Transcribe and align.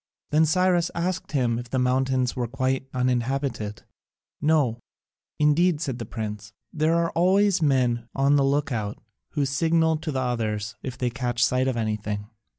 Then 0.31 0.47
Cyrus 0.47 0.89
asked 0.95 1.33
him 1.33 1.59
if 1.59 1.69
the 1.69 1.77
mountains 1.77 2.35
were 2.35 2.47
quite 2.47 2.87
uninhabited. 2.91 3.83
"No, 4.41 4.79
indeed," 5.37 5.79
said 5.79 5.99
the 5.99 6.07
prince, 6.07 6.53
"there 6.73 6.95
are 6.95 7.11
always 7.11 7.61
men 7.61 8.07
on 8.15 8.35
the 8.35 8.43
look 8.43 8.71
out, 8.71 8.97
who 9.33 9.45
signal 9.45 9.97
to 9.97 10.11
the 10.11 10.19
others 10.19 10.75
if 10.81 10.97
they 10.97 11.11
catch 11.11 11.45
sight 11.45 11.67
of 11.67 11.77
anything." 11.77 12.25